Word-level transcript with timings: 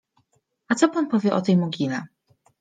—A 0.69 0.75
co 0.75 0.89
pan 0.89 1.07
powie 1.07 1.33
o 1.33 1.41
tej 1.41 1.57
mogile? 1.57 2.01